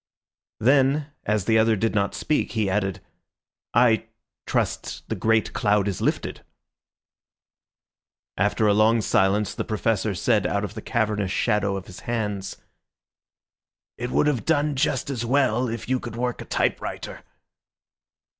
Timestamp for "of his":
11.77-11.99